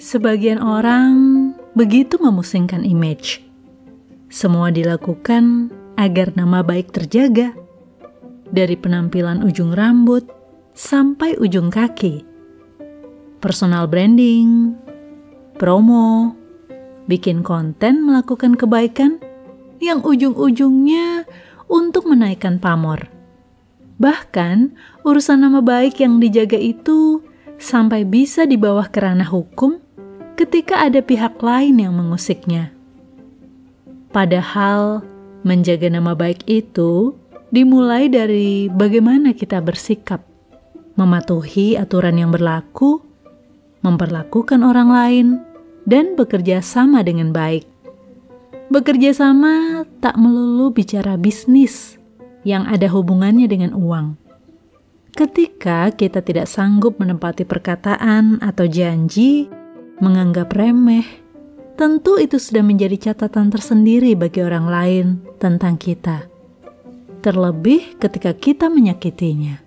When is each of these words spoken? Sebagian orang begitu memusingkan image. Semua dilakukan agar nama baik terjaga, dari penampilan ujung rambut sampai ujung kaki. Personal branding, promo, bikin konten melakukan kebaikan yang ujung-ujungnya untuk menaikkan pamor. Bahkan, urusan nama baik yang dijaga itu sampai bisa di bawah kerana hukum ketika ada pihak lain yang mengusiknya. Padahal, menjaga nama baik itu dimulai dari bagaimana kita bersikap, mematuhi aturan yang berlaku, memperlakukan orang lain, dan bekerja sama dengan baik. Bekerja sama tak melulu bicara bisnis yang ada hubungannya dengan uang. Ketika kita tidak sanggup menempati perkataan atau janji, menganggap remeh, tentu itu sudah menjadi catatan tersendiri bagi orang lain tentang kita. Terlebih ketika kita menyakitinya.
Sebagian 0.00 0.56
orang 0.56 1.52
begitu 1.76 2.16
memusingkan 2.16 2.80
image. 2.80 3.44
Semua 4.32 4.72
dilakukan 4.72 5.68
agar 6.00 6.32
nama 6.32 6.64
baik 6.64 6.96
terjaga, 6.96 7.52
dari 8.48 8.72
penampilan 8.72 9.44
ujung 9.44 9.76
rambut 9.76 10.24
sampai 10.72 11.36
ujung 11.36 11.68
kaki. 11.68 12.24
Personal 13.44 13.84
branding, 13.84 14.72
promo, 15.60 16.32
bikin 17.04 17.44
konten 17.44 18.08
melakukan 18.08 18.56
kebaikan 18.56 19.20
yang 19.76 20.00
ujung-ujungnya 20.00 21.28
untuk 21.68 22.08
menaikkan 22.08 22.56
pamor. 22.56 23.12
Bahkan, 24.00 24.72
urusan 25.04 25.44
nama 25.44 25.60
baik 25.60 26.00
yang 26.00 26.16
dijaga 26.16 26.56
itu 26.56 27.20
sampai 27.62 28.02
bisa 28.02 28.44
di 28.44 28.58
bawah 28.58 28.90
kerana 28.90 29.22
hukum 29.22 29.78
ketika 30.34 30.82
ada 30.82 30.98
pihak 30.98 31.38
lain 31.38 31.78
yang 31.78 31.94
mengusiknya. 31.94 32.74
Padahal, 34.10 35.06
menjaga 35.46 35.88
nama 35.88 36.12
baik 36.12 36.44
itu 36.50 37.14
dimulai 37.54 38.10
dari 38.10 38.66
bagaimana 38.68 39.32
kita 39.32 39.62
bersikap, 39.62 40.20
mematuhi 40.98 41.78
aturan 41.78 42.18
yang 42.18 42.34
berlaku, 42.34 43.00
memperlakukan 43.80 44.60
orang 44.60 44.88
lain, 44.90 45.26
dan 45.88 46.18
bekerja 46.18 46.60
sama 46.60 47.00
dengan 47.06 47.32
baik. 47.32 47.64
Bekerja 48.72 49.12
sama 49.12 49.84
tak 50.00 50.16
melulu 50.16 50.72
bicara 50.72 51.20
bisnis 51.20 52.00
yang 52.42 52.64
ada 52.66 52.88
hubungannya 52.88 53.44
dengan 53.46 53.76
uang. 53.76 54.21
Ketika 55.12 55.92
kita 55.94 56.24
tidak 56.24 56.50
sanggup 56.50 56.98
menempati 56.98 57.46
perkataan 57.46 58.42
atau 58.42 58.66
janji, 58.66 59.46
menganggap 60.02 60.50
remeh, 60.50 61.06
tentu 61.78 62.18
itu 62.18 62.42
sudah 62.42 62.66
menjadi 62.66 63.12
catatan 63.12 63.54
tersendiri 63.54 64.18
bagi 64.18 64.42
orang 64.42 64.66
lain 64.66 65.06
tentang 65.38 65.78
kita. 65.78 66.26
Terlebih 67.22 68.02
ketika 68.02 68.34
kita 68.34 68.66
menyakitinya. 68.66 69.61